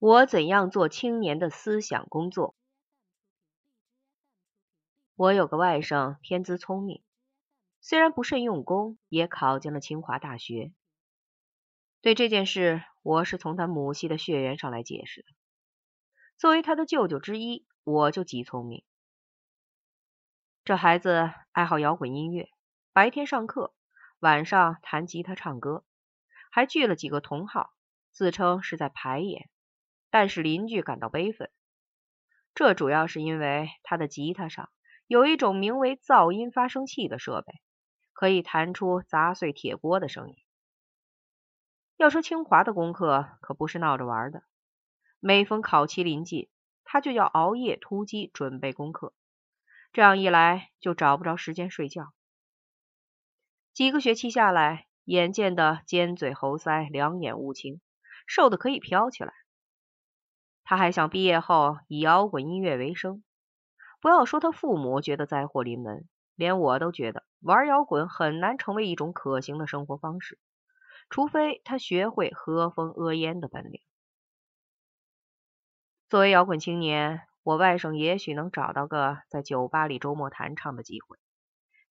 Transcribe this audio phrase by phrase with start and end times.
[0.00, 2.56] 我怎样做青年的思想工作？
[5.14, 7.02] 我有个外甥，天资聪明，
[7.82, 10.72] 虽然不甚用功，也考进了清华大学。
[12.00, 15.28] 对这件事，我是从他母系的血缘上来解释的。
[16.38, 18.82] 作为他的舅舅之一，我就极聪明。
[20.64, 22.48] 这孩子爱好摇滚音乐，
[22.94, 23.74] 白天上课，
[24.18, 25.84] 晚上弹吉他唱歌，
[26.50, 27.74] 还聚了几个同好，
[28.10, 29.49] 自称是在排演。
[30.10, 31.50] 但是邻居感到悲愤，
[32.54, 34.70] 这主要是因为他的吉他上
[35.06, 37.54] 有一种名为噪音发生器的设备，
[38.12, 40.36] 可以弹出砸碎铁锅的声音。
[41.96, 44.42] 要说清华的功课可不是闹着玩的，
[45.20, 46.48] 每逢考期临近，
[46.82, 49.12] 他就要熬夜突击准备功课，
[49.92, 52.12] 这样一来就找不着时间睡觉。
[53.72, 57.80] 几个学期下来，眼见的尖嘴猴腮，两眼乌青，
[58.26, 59.32] 瘦的可以飘起来。
[60.70, 63.24] 他还想毕业后以摇滚音乐为生。
[64.00, 70.38] 不要说他父母觉得灾祸临门，连我都觉得玩摇滚很难成为一种可行的生活方式，
[71.08, 73.80] 除非他学会和风阿烟的本领。
[76.08, 81.18] 作为摇滚青年，我外甥也许能找到个在酒吧里周末弹唱的机会，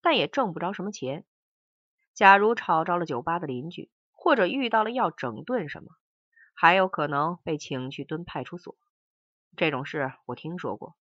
[0.01, 1.25] 但也挣不着什么钱。
[2.13, 5.89] 假如吵着了酒吧的邻居，或者遇到了要整顿什么。
[6.61, 8.75] 还有可能被请去蹲派出所，
[9.55, 10.97] 这种事我听说过。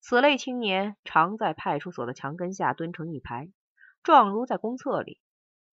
[0.00, 3.52] 此类青年常在派出所的墙根下蹲成一排，
[4.02, 5.20] 状如在公厕里，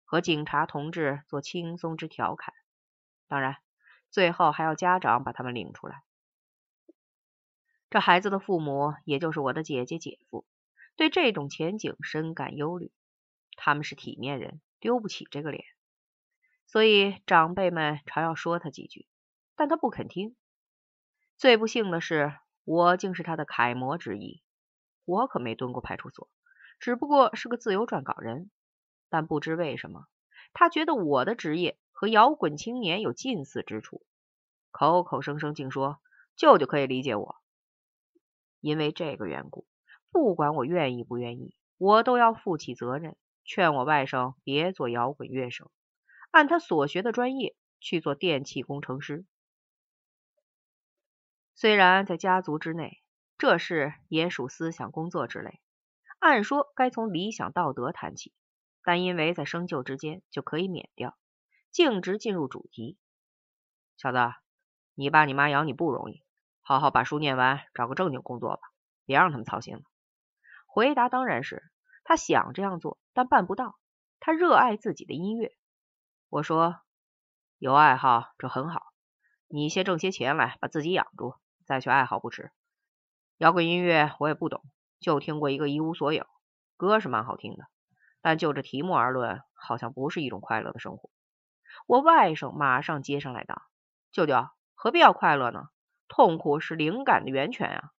[0.04, 2.52] 和警察同志做轻松之调侃。
[3.28, 3.58] 当然，
[4.10, 6.02] 最后还要家长把他们领出来。
[7.90, 10.44] 这孩子的父母，也就是我的姐姐姐夫，
[10.96, 12.90] 对这种前景深感忧虑。
[13.54, 15.64] 他们是体面人，丢不起这个脸。
[16.70, 19.06] 所以长辈们常要说他几句，
[19.56, 20.36] 但他不肯听。
[21.38, 24.42] 最不幸的是，我竟是他的楷模之一。
[25.06, 26.28] 我可没蹲过派出所，
[26.78, 28.50] 只不过是个自由撰稿人。
[29.08, 30.08] 但不知为什么，
[30.52, 34.04] 他觉得我的职业和摇滚青年有近似之处，
[34.70, 36.02] 口口声声竟说
[36.36, 37.36] 舅舅可以理解我。
[38.60, 39.66] 因为这个缘故，
[40.10, 45.72] 不管我愿意不愿意，我都要负起责任，劝我外甥别做摇滚乐手。
[46.30, 49.24] 按他所学的专业去做电气工程师。
[51.54, 53.02] 虽然在家族之内，
[53.36, 55.60] 这事也属思想工作之类，
[56.18, 58.32] 按说该从理想道德谈起，
[58.82, 61.18] 但因为在生就之间就可以免掉，
[61.70, 62.96] 径直进入主题。
[63.96, 64.18] 小子，
[64.94, 66.22] 你爸你妈养你不容易，
[66.60, 68.60] 好好把书念完，找个正经工作吧，
[69.04, 69.82] 别让他们操心了。
[70.66, 71.72] 回答当然是
[72.04, 73.76] 他想这样做，但办不到。
[74.20, 75.57] 他热爱自己的音乐。
[76.30, 76.76] 我说
[77.56, 78.82] 有爱好这很好，
[79.46, 82.52] 你先挣些钱来把自己养住，再去爱好不迟。
[83.38, 84.62] 摇滚音乐我也不懂，
[85.00, 86.26] 就听过一个一无所有，
[86.76, 87.64] 歌是蛮好听的，
[88.20, 91.08] 但就这题目而论，好像不是一种快乐的生活。
[91.86, 93.62] 我外甥马上接上来道
[94.12, 95.70] ：“舅舅何必要快乐呢？
[96.08, 97.92] 痛苦是灵感的源泉啊！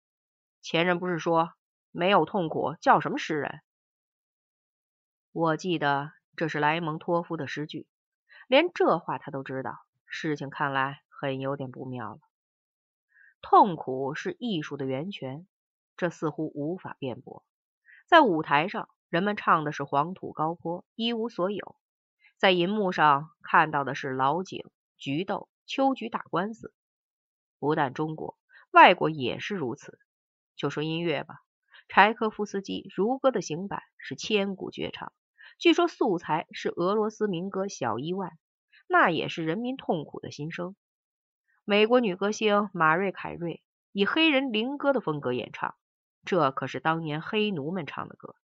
[0.61, 1.53] 前人不是说
[1.90, 3.61] 没有痛苦叫什么诗人？
[5.31, 7.88] 我记得这是莱蒙托夫的诗句。
[8.50, 9.78] 连这话他都知道，
[10.08, 12.20] 事情看来很有点不妙了。
[13.44, 15.46] 痛苦是艺术的源泉，
[15.96, 17.46] 这似乎无法辩驳。
[18.08, 21.76] 在舞台上，人们唱的是黄土高坡，一无所有；
[22.40, 24.66] 在银幕上看到的是老井、
[24.98, 26.74] 菊豆、秋菊打官司。
[27.59, 28.40] 不但中国，
[28.72, 30.00] 外国也是如此。
[30.56, 31.44] 就说音乐吧，
[31.88, 35.14] 柴可夫斯基《如歌的行板》是千古绝唱。
[35.59, 38.30] 据说素材是俄罗斯民歌《小伊万》，
[38.88, 40.74] 那也是人民痛苦的心声。
[41.66, 43.62] 美国女歌星马瑞凯瑞
[43.92, 45.75] 以黑人灵歌的风格演唱，
[46.24, 48.36] 这可是当年黑奴们唱的歌。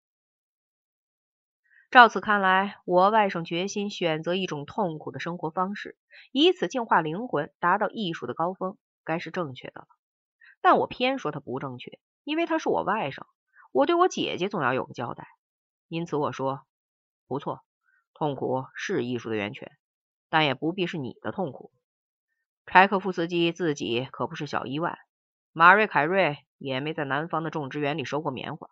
[1.89, 5.97] 照此看来，我外甥决心选择一种痛苦的生活方式，
[6.33, 9.87] 以此净化灵魂，达到艺术的高峰，该是正确的了。
[10.61, 13.23] 但我偏说他不正确，因为他是我外甥，
[13.71, 15.29] 我对我姐姐总要有个交代。
[15.87, 16.67] 因此我说。
[17.27, 17.65] 不错，
[18.13, 19.73] 痛苦是艺术的源泉，
[20.29, 21.73] 但也不必是你的痛苦。
[22.67, 24.99] 柴可夫斯基自己可不是小伊万，
[25.53, 28.69] 马瑞凯瑞也没在南方的种植园里收过棉花。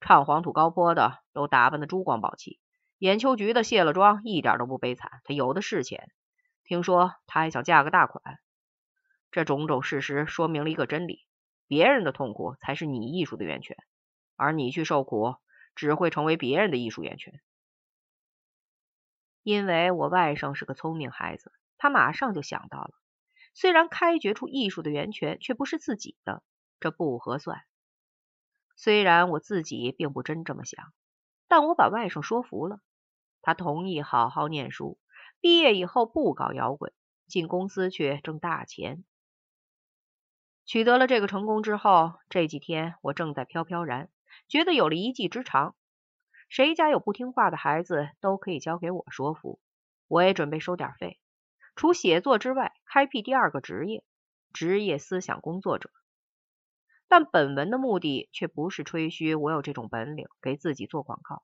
[0.00, 2.60] 唱黄土高坡的都打扮的珠光宝气，
[2.98, 6.08] 演秋菊的卸了妆一点都不悲惨，他有的是钱。
[6.64, 8.38] 听说他还想嫁个大款。
[9.30, 11.26] 这种种事实说明了一个真理：
[11.66, 13.76] 别人的痛苦才是你艺术的源泉，
[14.36, 15.36] 而你去受苦
[15.74, 17.40] 只会成为别人的艺术源泉。
[19.48, 22.90] 因为我外甥是个聪明孩子，他马上就想到了，
[23.54, 26.42] 虽然开掘出艺术的源泉，却不是自己的，
[26.80, 27.62] 这不合算。
[28.76, 30.92] 虽然我自己并不真这么想，
[31.48, 32.80] 但我把外甥说服了，
[33.40, 34.98] 他同意好好念书，
[35.40, 36.92] 毕业以后不搞摇滚，
[37.26, 39.02] 进公司去挣大钱。
[40.66, 44.10] 取得了这个成功之后，这几天我正在飘飘然，
[44.46, 45.74] 觉得有了一技之长。
[46.48, 49.60] 谁家有不听话的孩子，都可以交给我说服。
[50.06, 51.18] 我也准备收点费，
[51.76, 54.04] 除写作之外，开辟第二个职业——
[54.52, 55.90] 职业思想工作者。
[57.08, 61.42] 但本文的目的却不是吹嘘我有这种本领，给自己做广告，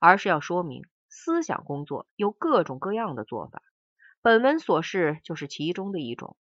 [0.00, 3.62] 而是要说明思想工作有各种各样的做法。
[4.22, 6.36] 本文所示就是其中的一种，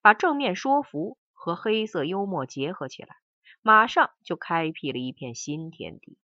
[0.00, 1.16] 把正面说服。
[1.44, 3.16] 和黑色幽默结合起来，
[3.62, 6.16] 马上就开辟了一片新天地。